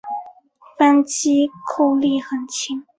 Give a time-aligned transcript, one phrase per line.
[0.79, 2.87] 扳机扣力很轻。